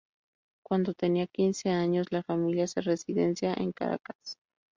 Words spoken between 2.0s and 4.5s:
la familia se residencia en Caracas.